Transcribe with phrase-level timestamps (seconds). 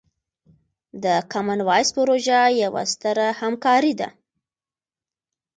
[1.03, 4.09] د کامن وایس پروژه یوه ستره همکارۍ ده.